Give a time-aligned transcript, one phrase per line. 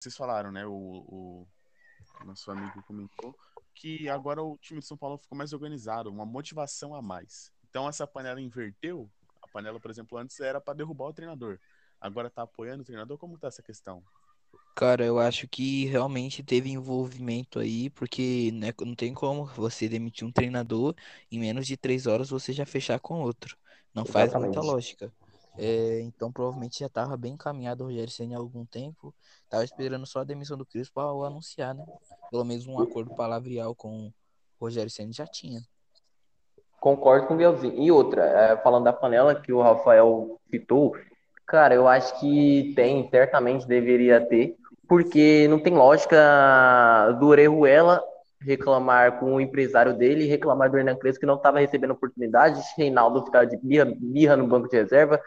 [0.00, 0.66] vocês falaram, né?
[0.66, 3.36] O, o nosso amigo comentou
[3.74, 7.52] que agora o time de São Paulo ficou mais organizado, uma motivação a mais.
[7.68, 9.10] Então essa panela inverteu.
[9.42, 11.58] A panela, por exemplo, antes era para derrubar o treinador.
[12.00, 13.18] Agora tá apoiando o treinador.
[13.18, 14.02] Como tá essa questão?
[14.74, 20.26] Cara, eu acho que realmente teve envolvimento aí, porque né, não tem como você demitir
[20.26, 20.94] um treinador
[21.30, 23.56] em menos de três horas você já fechar com outro.
[23.92, 24.60] Não faz muita Exatamente.
[24.60, 25.12] lógica.
[25.58, 29.12] É, então provavelmente já estava bem encaminhado o Rogério Ceni há algum tempo.
[29.50, 31.84] Tava esperando só a demissão do Crespo para anunciar, né?
[32.30, 34.12] Pelo menos um acordo palavreal com o
[34.60, 35.60] Rogério Ceni já tinha.
[36.80, 37.82] Concordo com o Bielzinho.
[37.82, 40.96] E outra, é, falando da panela que o Rafael citou,
[41.44, 48.00] cara, eu acho que tem, certamente deveria ter, porque não tem lógica do Orejuela
[48.40, 53.24] reclamar com o empresário dele reclamar do Hernan Crespo que não estava recebendo oportunidade, Reinaldo
[53.24, 55.20] ficar de birra, birra no banco de reserva,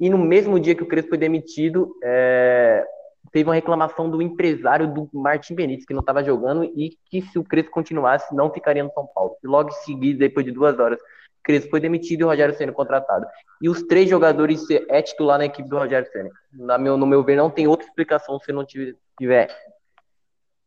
[0.00, 2.86] e no mesmo dia que o Crespo foi demitido, é,
[3.30, 7.38] teve uma reclamação do empresário do Martim Benítez, que não estava jogando, e que se
[7.38, 9.36] o Crespo continuasse, não ficaria no São Paulo.
[9.44, 10.98] E logo em seguida, depois de duas horas,
[11.42, 13.26] Crespo foi demitido e o Rogério sendo contratado.
[13.60, 16.30] E os três jogadores é titular na equipe do Rogério Senna.
[16.52, 19.48] Na meu, no meu ver, não tem outra explicação se não tiver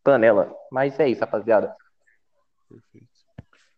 [0.04, 0.54] panela.
[0.72, 1.76] Mas é isso, rapaziada.
[2.70, 3.08] Perfeito.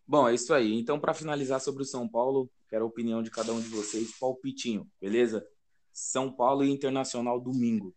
[0.08, 0.78] Bom, é isso aí.
[0.78, 4.18] Então, para finalizar sobre o São Paulo, quero a opinião de cada um de vocês.
[4.20, 5.46] Palpitinho, beleza?
[5.92, 7.96] São Paulo e Internacional domingo.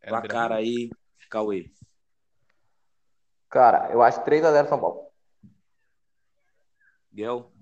[0.00, 0.90] É Placar aí,
[1.30, 1.70] Cauê.
[3.48, 5.08] Cara, eu acho 3x0 São Paulo.
[7.12, 7.52] Guel?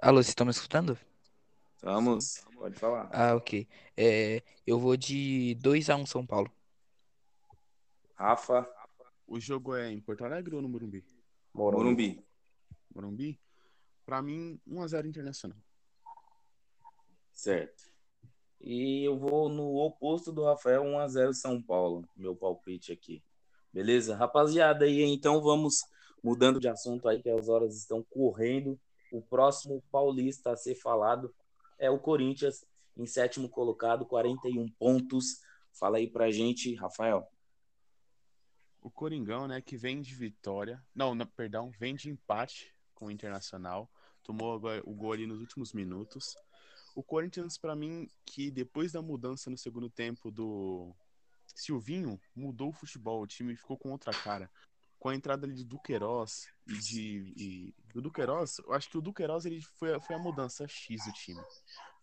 [0.00, 0.96] Alô, vocês estão me escutando?
[1.82, 3.08] Vamos, pode falar.
[3.12, 3.66] Ah, ok.
[3.96, 6.50] É, eu vou de 2x1 São Paulo.
[8.14, 8.68] Rafa,
[9.26, 11.04] O jogo é em Porto Alegre ou no Morumbi?
[11.54, 12.24] Morumbi.
[12.94, 13.40] Morumbi?
[14.04, 15.58] Pra mim, 1x0 Internacional.
[17.32, 17.84] Certo.
[18.60, 23.22] E eu vou no oposto do Rafael, 1x0 São Paulo, meu palpite aqui.
[23.72, 24.16] Beleza?
[24.16, 25.84] Rapaziada, aí então vamos
[26.24, 28.80] mudando de assunto aí, que as horas estão correndo.
[29.12, 31.32] O próximo paulista a ser falado
[31.78, 32.64] é o Corinthians,
[32.96, 35.40] em sétimo colocado, 41 pontos.
[35.72, 37.30] Fala aí pra gente, Rafael.
[38.80, 40.84] O Coringão, né, que vem de vitória.
[40.94, 43.90] Não, não, perdão, vem de empate com o Internacional.
[44.22, 46.36] Tomou o gol ali nos últimos minutos.
[46.94, 50.92] O Corinthians, pra mim, que depois da mudança no segundo tempo do
[51.54, 53.22] Silvinho, mudou o futebol.
[53.22, 54.50] O time ficou com outra cara.
[54.98, 57.34] Com a entrada ali de Duqueiroz e de.
[57.36, 61.40] E, Duqueiroz, eu acho que o Duqueiroz ele foi, foi a mudança X do time.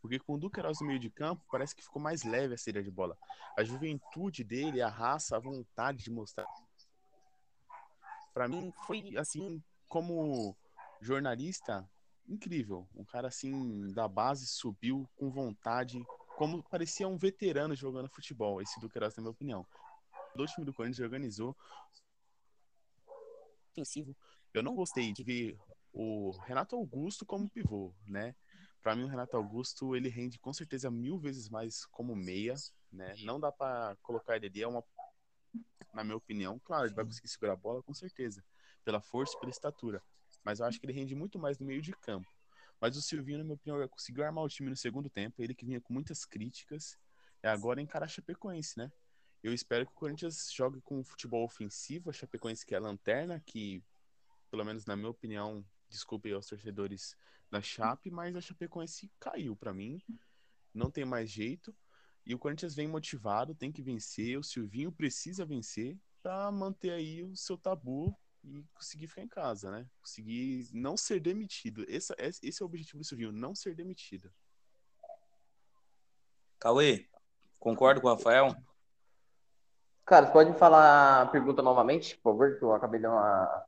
[0.02, 2.84] Porque com o Duqueiroz no meio de campo, parece que ficou mais leve a saída
[2.84, 3.18] de bola.
[3.58, 6.46] A juventude dele, a raça, a vontade de mostrar.
[8.34, 10.56] Pra mim, foi assim, como
[11.02, 11.90] jornalista,
[12.28, 12.88] incrível.
[12.96, 16.06] Um cara assim, da base, subiu com vontade,
[16.38, 19.66] como parecia um veterano jogando futebol, esse Duqueiroz, na minha opinião.
[20.38, 21.56] O time do Corinthians organizou
[23.76, 24.16] ofensivo.
[24.54, 25.58] Eu não gostei de ver
[25.92, 28.34] o Renato Augusto como pivô, né?
[28.82, 32.56] Para mim, o Renato Augusto ele rende com certeza mil vezes mais como meia,
[32.92, 33.16] né?
[33.24, 34.84] Não dá para colocar ele ali, é uma,
[35.94, 38.44] na minha opinião, claro, ele vai conseguir segurar a bola com certeza,
[38.84, 40.02] pela força e pela estatura.
[40.44, 42.30] Mas eu acho que ele rende muito mais no meio de campo.
[42.80, 45.42] Mas o Silvinho, na minha opinião, conseguiu armar o time no segundo tempo.
[45.42, 46.98] Ele que vinha com muitas críticas.
[47.42, 48.92] É agora encarar a Chapecoense, né?
[49.46, 52.10] Eu espero que o Corinthians jogue com futebol ofensivo.
[52.10, 53.80] A Chapecoense que é a lanterna, que,
[54.50, 57.16] pelo menos na minha opinião, desculpe aos torcedores
[57.52, 60.02] da Chape, mas a Chapecoense caiu para mim.
[60.74, 61.76] Não tem mais jeito.
[62.26, 64.36] E o Corinthians vem motivado, tem que vencer.
[64.40, 69.70] O Silvinho precisa vencer para manter aí o seu tabu e conseguir ficar em casa,
[69.70, 69.88] né?
[70.02, 71.86] Conseguir não ser demitido.
[71.88, 74.34] Esse, esse é o objetivo do Silvinho, não ser demitido.
[76.58, 77.08] Cauê,
[77.60, 78.56] concordo com o Rafael?
[80.06, 83.64] Cara, você pode falar a pergunta novamente, por favor, que eu acabei de dar uma.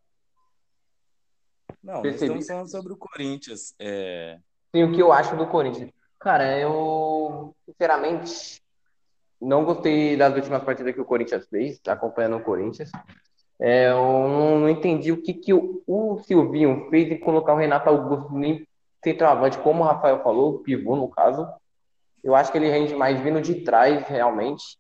[1.84, 3.74] Não, nós estamos falando sobre o Corinthians.
[3.80, 4.38] É...
[4.76, 5.92] Sim, o que eu acho do Corinthians.
[6.20, 8.62] Cara, eu, sinceramente,
[9.42, 12.92] não gostei das últimas partidas que o Corinthians fez, acompanhando o Corinthians.
[13.60, 17.58] É, eu não, não entendi o que, que o, o Silvinho fez em colocar o
[17.58, 18.68] Renato Augusto nem
[19.04, 21.48] centroavante, como o Rafael falou, pivô no caso.
[22.24, 24.78] Eu acho que ele rende mais vindo de trás, realmente.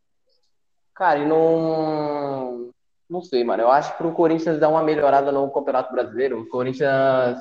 [0.97, 2.71] Cara, e não.
[3.07, 3.61] Não sei, mano.
[3.61, 7.37] Eu acho que pro Corinthians dar uma melhorada no Campeonato Brasileiro, o Corinthians.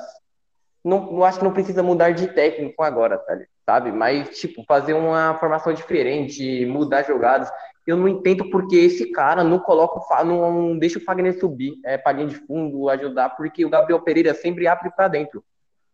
[0.83, 3.91] Não, não acho que não precisa mudar de técnico agora, tá sabe?
[3.91, 7.51] Mas, tipo, fazer uma formação diferente, mudar jogadas.
[7.85, 12.11] Eu não entendo porque esse cara não coloca, não deixa o Fagner subir, é, pra
[12.11, 15.43] linha de fundo, ajudar, porque o Gabriel Pereira sempre abre pra dentro.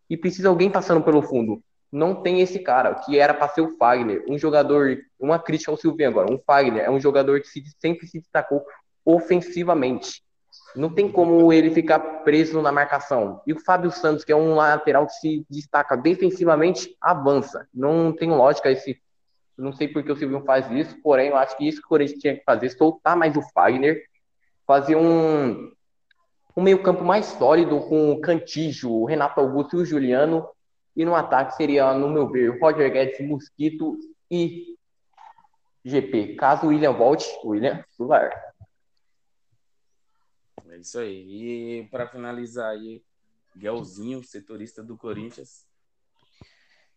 [0.08, 1.62] E precisa alguém passando pelo fundo.
[1.90, 5.76] Não tem esse cara, que era para ser o Fagner, um jogador, uma crítica ao
[5.76, 8.64] Silvinho agora, um Fagner é um jogador que se, sempre se destacou
[9.04, 10.24] ofensivamente.
[10.74, 13.40] Não tem como ele ficar preso na marcação.
[13.46, 17.68] E o Fábio Santos, que é um lateral que se destaca defensivamente, avança.
[17.72, 19.00] Não tem lógica esse.
[19.56, 21.88] Não sei por que o Silvio faz isso, porém, eu acho que isso que o
[21.88, 24.02] Corinthians tinha que fazer, soltar mais o Fagner,
[24.66, 25.70] fazer um,
[26.56, 30.48] um meio-campo mais sólido com o Cantijo, o Renato Augusto e o Juliano.
[30.96, 33.98] E no ataque seria, no meu ver, Roger Guedes, Mosquito
[34.30, 34.76] e
[35.84, 36.36] GP.
[36.36, 38.30] Caso o William volte, William, titular.
[40.68, 41.82] É isso aí.
[41.82, 43.02] E para finalizar aí,
[43.56, 45.66] Guelzinho, setorista do Corinthians.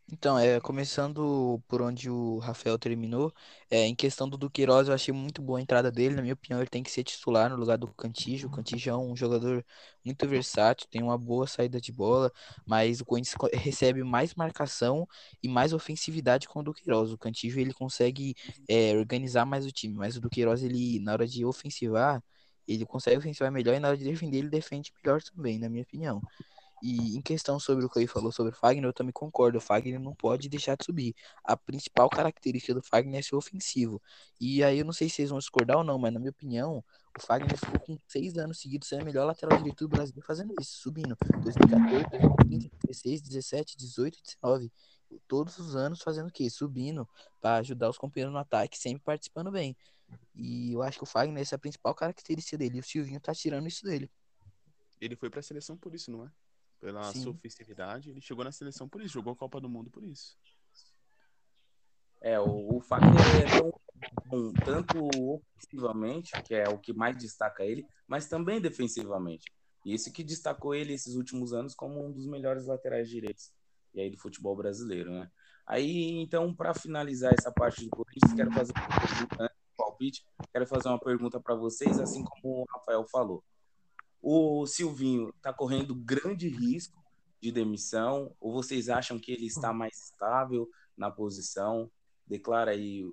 [0.09, 3.33] Então, é, começando por onde o Rafael terminou,
[3.69, 6.15] é, em questão do Duqueiroz, eu achei muito boa a entrada dele.
[6.15, 8.48] Na minha opinião, ele tem que ser titular no lugar do Cantijo.
[8.48, 9.65] O Cantijo é um jogador
[10.06, 12.31] muito versátil, tem uma boa saída de bola,
[12.65, 15.06] mas o Corinthians recebe mais marcação
[15.44, 17.12] e mais ofensividade com o Duqueiroz.
[17.12, 18.33] O Cantijo ele consegue
[18.68, 22.24] é, organizar mais o time, mas o Duqueiroz, ele, na hora de ofensivar,
[22.65, 25.83] ele consegue ofensivar melhor e na hora de defender, ele defende melhor também, na minha
[25.83, 26.24] opinião.
[26.82, 29.58] E em questão sobre o que ele falou sobre o Fagner, eu também concordo.
[29.58, 31.16] O Fagner não pode deixar de subir.
[31.44, 34.02] A principal característica do Fagner é ser ofensivo.
[34.40, 36.84] E aí eu não sei se vocês vão discordar ou não, mas na minha opinião,
[37.18, 40.54] o Fagner ficou com seis anos seguidos sendo o melhor lateral direito do Brasil fazendo
[40.62, 41.18] isso, subindo.
[41.42, 44.72] 2014, 2015, 2016, 17, 18, 19.
[45.28, 46.48] Todos os anos fazendo o quê?
[46.50, 47.10] Subindo
[47.42, 49.76] para ajudar os companheiros no ataque, sempre participando bem.
[50.36, 52.78] E eu acho que o Fagner, essa é a principal característica dele.
[52.78, 54.12] E o Silvinho tá tirando isso dele.
[55.02, 56.32] Ele foi pra seleção por isso, não é?
[56.80, 57.22] Pela Sim.
[57.22, 58.10] sua ofensividade.
[58.10, 60.38] Ele chegou na seleção por isso, jogou a Copa do Mundo por isso.
[62.22, 63.74] É, o, o Fagner é tão
[64.26, 69.46] bom, tanto ofensivamente, que é o que mais destaca ele, mas também defensivamente.
[69.86, 73.52] E isso que destacou ele esses últimos anos como um dos melhores laterais direitos
[73.94, 75.32] e aí do futebol brasileiro, né?
[75.66, 80.26] Aí, então, para finalizar essa parte do Corinthians, quero fazer uma pergunta, antes do palpite,
[80.52, 83.44] quero fazer uma pergunta para vocês, assim como o Rafael falou.
[84.22, 86.98] O Silvinho está correndo grande risco
[87.42, 91.90] de demissão, ou vocês acham que ele está mais estável na posição?
[92.25, 93.06] Declara aí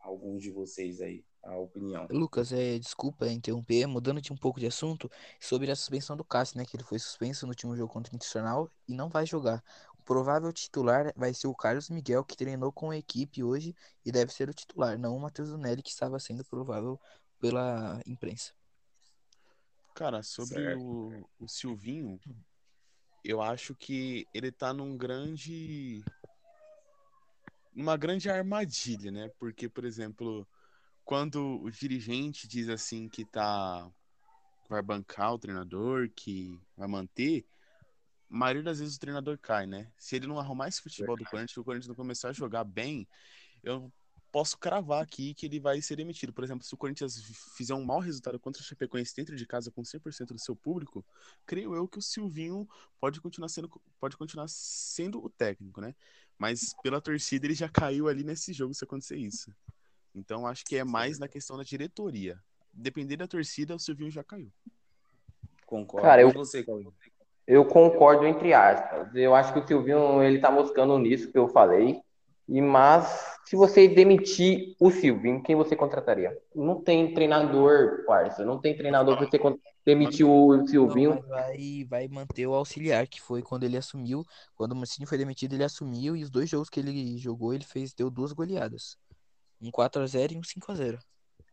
[0.00, 2.06] alguns de vocês aí a opinião.
[2.10, 5.10] Lucas, é, desculpa interromper, mudando de um pouco de assunto,
[5.40, 6.64] sobre a suspensão do Cássio, né?
[6.64, 9.62] Que ele foi suspenso no último jogo contra o Internacional e não vai jogar.
[9.98, 13.74] O provável titular vai ser o Carlos Miguel, que treinou com a equipe hoje
[14.04, 17.00] e deve ser o titular, não o Matheus Dunelli, que estava sendo provável
[17.40, 18.52] pela imprensa.
[19.94, 20.80] Cara, sobre Certo.
[20.80, 22.18] o, o Silvinho,
[23.24, 26.02] eu acho que ele tá num grande.
[27.74, 29.30] Uma grande armadilha, né?
[29.38, 30.46] Porque, por exemplo,
[31.04, 33.90] quando o dirigente diz assim que tá.
[34.68, 37.44] Vai bancar o treinador, que vai manter,
[38.30, 39.92] a maioria das vezes o treinador cai, né?
[39.98, 42.64] Se ele não arrumar esse futebol do Corinthians, se o Corinthians não começar a jogar
[42.64, 43.06] bem,
[43.62, 43.92] eu
[44.32, 46.32] posso cravar aqui que ele vai ser demitido.
[46.32, 47.22] Por exemplo, se o Corinthians
[47.54, 51.04] fizer um mau resultado contra o Chapecoense dentro de casa com 100% do seu público,
[51.44, 52.66] creio eu que o Silvinho
[52.98, 53.70] pode continuar sendo
[54.00, 55.94] pode continuar sendo o técnico, né?
[56.38, 59.54] Mas pela torcida ele já caiu ali nesse jogo se acontecer isso.
[60.14, 62.42] Então acho que é mais na questão da diretoria.
[62.72, 64.50] Depender da torcida, o Silvinho já caiu.
[65.66, 66.06] Concordo.
[66.06, 66.86] Cara, eu- E você, Cauê?
[67.46, 69.14] Eu concordo entre aspas.
[69.14, 72.00] Eu acho que o Silvinho ele tá moscando nisso que eu falei.
[72.52, 76.38] E mas se você demitir o Silvinho, quem você contrataria?
[76.54, 78.44] Não tem treinador, parça.
[78.44, 81.14] Não tem treinador que você demitir o Não, Silvinho.
[81.14, 84.22] mas vai, vai manter o auxiliar, que foi quando ele assumiu.
[84.54, 87.64] Quando o Mancini foi demitido, ele assumiu e os dois jogos que ele jogou, ele
[87.64, 88.98] fez, deu duas goleadas.
[89.58, 90.98] Um 4x0 e um 5x0.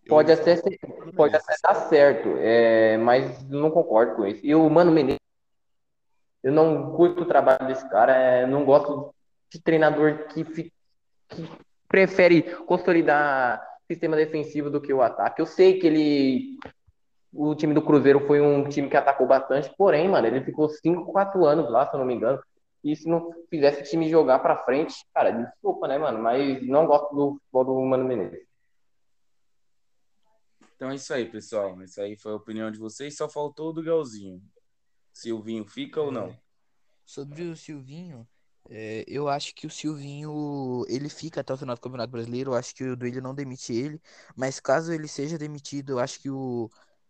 [0.03, 0.79] Eu Pode até ser,
[1.15, 4.45] pode até dar certo, é, mas não concordo com isso.
[4.45, 5.19] E o Mano Menezes,
[6.43, 9.15] eu não curto o trabalho desse cara, é, não gosto
[9.49, 10.73] de treinador que, fi-
[11.29, 11.47] que
[11.87, 15.41] prefere consolidar sistema defensivo do que o ataque.
[15.41, 16.57] Eu sei que ele,
[17.33, 21.11] o time do Cruzeiro foi um time que atacou bastante, porém, mano, ele ficou 5,
[21.11, 22.39] 4 anos lá, se eu não me engano.
[22.83, 26.85] E se não fizesse o time jogar pra frente, cara, desculpa, né, mano, mas não
[26.85, 28.47] gosto do futebol do Mano Menezes.
[30.75, 31.81] Então é isso aí, pessoal.
[31.81, 33.17] Isso aí foi a opinião de vocês.
[33.17, 34.41] Só faltou o do Galzinho.
[35.11, 36.33] Silvinho fica ou não?
[37.05, 38.25] Sobre o Silvinho,
[38.69, 42.51] é, eu acho que o Silvinho ele fica até o final do Campeonato Brasileiro.
[42.51, 44.01] Eu acho que o Duílio não demite ele.
[44.35, 46.69] Mas caso ele seja demitido, eu acho que o.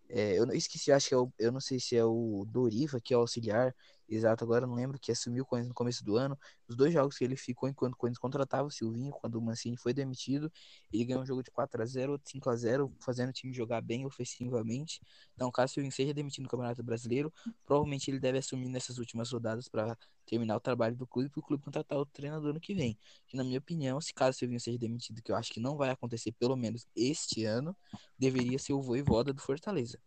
[0.09, 2.99] é, eu não- esqueci, acho que é o, eu não sei se é o Doriva,
[3.01, 3.75] que é o auxiliar.
[4.15, 6.37] Exato agora, não lembro, que assumiu o Corinthians no começo do ano.
[6.67, 9.77] Os dois jogos que ele ficou enquanto o Corinthians contratava o Silvinho, quando o Mancini
[9.77, 10.51] foi demitido,
[10.91, 13.53] ele ganhou um jogo de 4 a 0 outro 5 a 0 fazendo o time
[13.53, 15.01] jogar bem ofensivamente.
[15.35, 17.33] Então, caso o Silvinho seja demitido no Campeonato Brasileiro,
[17.65, 21.43] provavelmente ele deve assumir nessas últimas rodadas para terminar o trabalho do clube para o
[21.43, 22.97] clube contratar o treinador no que vem.
[23.27, 25.75] Que, na minha opinião, se caso o Silvinho seja demitido, que eu acho que não
[25.75, 27.75] vai acontecer pelo menos este ano,
[28.17, 29.99] deveria ser o Voivoda do Fortaleza.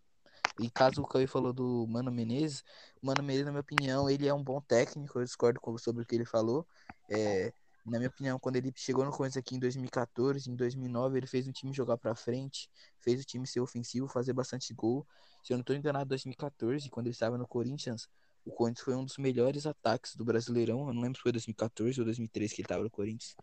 [0.59, 2.63] E caso o Cauê falou do Mano Menezes,
[3.03, 6.07] o Mano Menezes, na minha opinião, ele é um bom técnico, eu discordo sobre o
[6.07, 6.67] que ele falou.
[7.09, 7.53] É,
[7.85, 11.49] na minha opinião, quando ele chegou no Corinthians aqui em 2014, em 2009, ele fez
[11.49, 15.07] o time jogar para frente, fez o time ser ofensivo, fazer bastante gol.
[15.43, 18.09] Se eu não estou enganado, em 2014, quando ele estava no Corinthians,
[18.45, 20.87] o Corinthians foi um dos melhores ataques do Brasileirão.
[20.87, 23.35] Eu não lembro se foi 2014 ou 2013 que ele estava no Corinthians.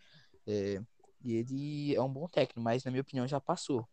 [0.48, 0.82] É,
[1.22, 3.86] e ele é um bom técnico, mas na minha opinião já passou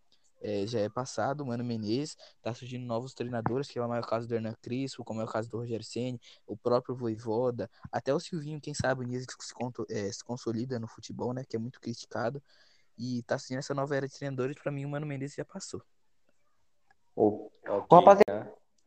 [0.46, 4.06] é, já é passado, o Mano Menezes, tá surgindo novos treinadores, que é o maior
[4.06, 8.14] caso do Hernan Crispo, como é o caso do Rogério Ceni, o próprio Voivoda, até
[8.14, 9.54] o Silvinho, quem sabe o Nise se,
[9.90, 12.40] é, se, consolida no futebol, né, que é muito criticado,
[12.96, 15.82] e tá surgindo essa nova era de treinadores, para mim o Mano Menezes já passou.
[17.16, 18.44] Oh, okay.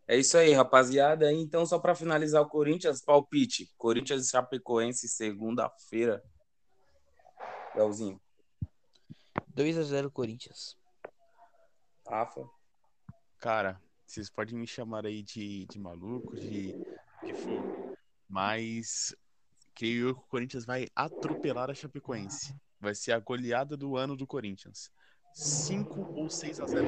[0.07, 1.31] É isso aí, rapaziada.
[1.33, 3.71] Então, só para finalizar o Corinthians, palpite.
[3.77, 6.23] Corinthians e Chapecoense, segunda-feira.
[7.75, 8.19] Leozinho.
[9.47, 10.78] 2 a 0 Corinthians.
[12.09, 12.49] Rafa?
[13.37, 16.75] Cara, vocês podem me chamar aí de, de maluco, de
[17.23, 17.95] que for,
[18.27, 19.15] mas
[19.75, 22.55] creio eu que o Corinthians vai atropelar a Chapecoense.
[22.79, 24.91] Vai ser a goleada do ano do Corinthians.
[25.33, 26.87] 5 ou 6 a 0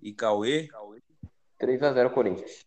[0.00, 0.68] E Cauê?
[1.58, 2.64] 3 a 0 Corinthians.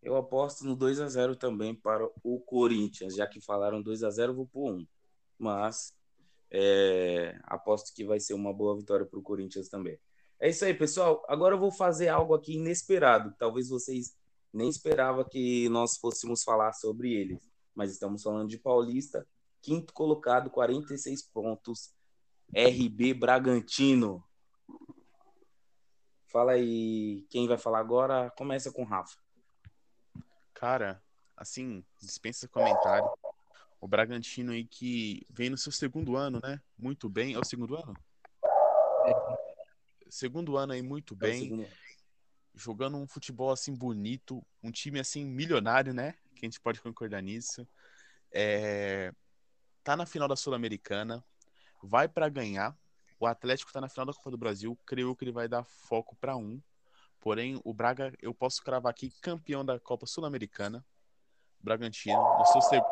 [0.00, 4.10] Eu aposto no 2 a 0 também para o Corinthians, já que falaram 2 a
[4.10, 4.86] 0 vou por 1.
[5.36, 5.92] Mas
[6.50, 9.98] é, aposto que vai ser uma boa vitória para o Corinthians também.
[10.38, 11.24] É isso aí, pessoal.
[11.28, 13.34] Agora eu vou fazer algo aqui inesperado.
[13.38, 14.16] Talvez vocês
[14.52, 17.40] nem esperavam que nós fôssemos falar sobre ele.
[17.74, 19.26] Mas estamos falando de Paulista,
[19.62, 21.94] quinto colocado, 46 pontos.
[22.54, 24.22] RB Bragantino.
[26.28, 28.30] Fala aí, quem vai falar agora?
[28.36, 29.16] Começa com o Rafa.
[30.54, 31.02] Cara,
[31.36, 33.10] assim, dispensa comentário
[33.80, 36.60] o Bragantino aí que vem no seu segundo ano, né?
[36.78, 37.34] Muito bem.
[37.34, 37.94] É o segundo ano?
[39.06, 39.46] É.
[40.08, 41.68] Segundo ano aí, muito é bem.
[42.54, 46.14] Jogando um futebol assim bonito, um time assim milionário, né?
[46.34, 47.66] Que a gente pode concordar nisso.
[48.32, 49.12] É...
[49.84, 51.22] Tá na final da Sul-Americana,
[51.82, 52.76] vai para ganhar.
[53.20, 56.16] O Atlético tá na final da Copa do Brasil, creio que ele vai dar foco
[56.16, 56.60] para um.
[57.20, 60.84] Porém, o Braga, eu posso cravar aqui campeão da Copa Sul-Americana.
[61.60, 62.86] Bragantino, no seu segundo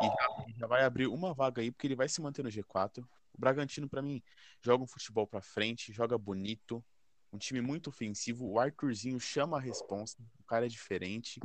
[0.00, 3.02] e já, já, vai abrir uma vaga aí, porque ele vai se manter no G4.
[3.32, 4.22] O Bragantino, para mim,
[4.60, 6.84] joga um futebol para frente, joga bonito,
[7.32, 8.46] um time muito ofensivo.
[8.46, 11.40] O Arthurzinho chama a responsa, o cara é diferente.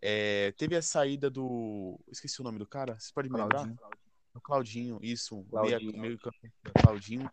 [0.00, 1.98] É, teve a saída do.
[2.08, 3.62] Esqueci o nome do cara, você pode me Claudinho.
[3.62, 3.90] lembrar?
[4.34, 5.44] O Claudinho, isso.
[5.50, 6.00] Claudinho.
[6.00, 6.18] Meio,
[6.80, 7.28] Claudinho.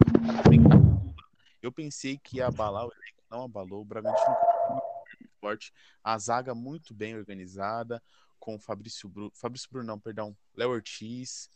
[1.62, 3.82] Eu pensei que ia abalar o elenco, não abalou.
[3.82, 4.36] O Bragantino
[4.70, 5.72] muito forte.
[6.04, 8.02] A zaga muito bem organizada
[8.46, 9.32] com o Fabrício Bruno.
[9.34, 10.38] Fabrício Bruno, não, perdão.
[10.56, 11.50] Léo Ortiz.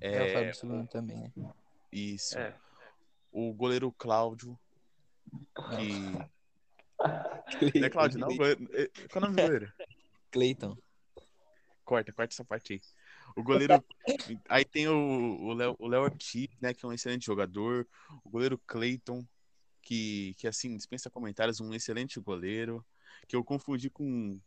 [0.00, 1.52] É, é o Fabrício Bruno também, né?
[1.92, 2.36] Isso.
[2.36, 2.52] É.
[3.30, 4.58] O goleiro Cláudio.
[5.70, 6.10] Que.
[7.78, 8.28] não é Cláudio, não?
[8.28, 9.72] É, qual é o nome do goleiro?
[10.32, 10.76] Cleiton.
[11.84, 12.80] Corta, corta essa parte aí.
[13.36, 13.74] O goleiro.
[14.48, 16.74] aí tem o Léo o Léo Ortiz, né?
[16.74, 17.86] Que é um excelente jogador.
[18.24, 19.24] O goleiro Cleiton,
[19.80, 22.84] que, que assim, dispensa comentários, um excelente goleiro.
[23.28, 24.40] Que eu confundi com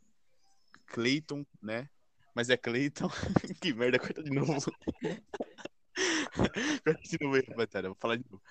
[0.89, 1.89] Clayton, né?
[2.35, 3.09] Mas é Clayton.
[3.61, 4.71] que merda, corta de novo.
[6.83, 7.89] corta de novo aí, rapaziada.
[7.89, 8.41] Vou falar de novo.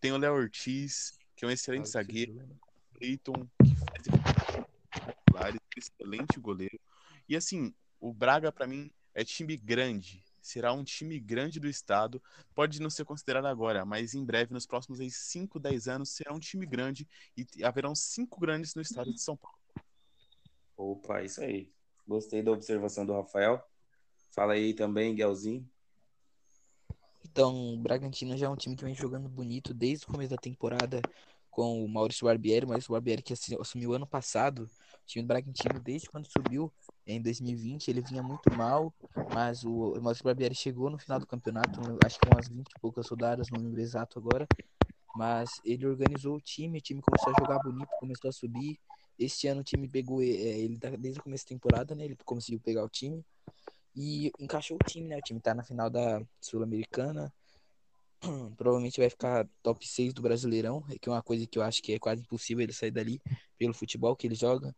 [0.00, 2.48] Tem o Léo Ortiz, que é um excelente ah, zagueiro.
[2.94, 4.22] Clayton, que
[5.32, 6.78] faz excelente goleiro.
[7.28, 10.24] E assim, o Braga, para mim, é time grande.
[10.40, 12.22] Será um time grande do estado.
[12.54, 16.40] Pode não ser considerado agora, mas em breve, nos próximos 5, 10 anos, será um
[16.40, 19.59] time grande e haverão cinco grandes no estado de São Paulo.
[20.80, 21.70] Opa, isso aí.
[22.08, 23.62] Gostei da observação do Rafael.
[24.34, 25.68] Fala aí também, Guelzinho.
[27.22, 30.38] Então, o Bragantino já é um time que vem jogando bonito desde o começo da
[30.38, 31.02] temporada
[31.50, 32.64] com o Maurício Barbieri.
[32.64, 34.62] O Maurício Barbieri que assumiu ano passado.
[34.62, 36.72] O time do Bragantino, desde quando subiu
[37.06, 38.90] em 2020, ele vinha muito mal,
[39.34, 43.06] mas o Maurício Barbieri chegou no final do campeonato, acho que umas 20 e poucas
[43.06, 44.46] rodadas, não lembro exato agora.
[45.14, 48.80] Mas ele organizou o time, o time começou a jogar bonito, começou a subir.
[49.20, 52.04] Este ano o time pegou é, ele desde o começo da temporada, né?
[52.04, 53.24] Ele conseguiu pegar o time
[53.94, 55.18] e encaixou o time, né?
[55.18, 57.32] O time tá na final da Sul-Americana.
[58.56, 61.94] provavelmente vai ficar top 6 do Brasileirão, que é uma coisa que eu acho que
[61.94, 63.20] é quase impossível ele sair dali
[63.58, 64.74] pelo futebol que ele joga.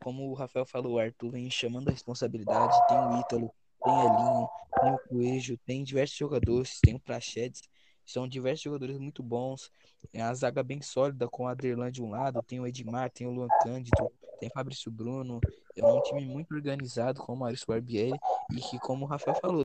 [0.00, 4.48] Como o Rafael falou, o Arthur vem chamando a responsabilidade, tem o Ítalo, tem Elinho,
[4.80, 7.62] tem o Coelho, tem diversos jogadores, tem o Prachedes,
[8.04, 9.70] são diversos jogadores muito bons.
[10.12, 13.26] É a zaga bem sólida com o Aderlan de um lado, tem o Edmar, tem
[13.26, 15.40] o Luan Cândido, tem o Fabrício Bruno.
[15.76, 18.18] É um time muito organizado com o Maurício Barbieri
[18.50, 19.60] e que, como o Rafael falou,